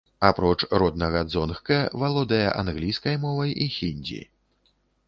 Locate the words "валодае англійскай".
2.05-3.15